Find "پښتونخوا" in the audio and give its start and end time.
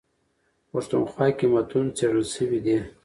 0.69-1.27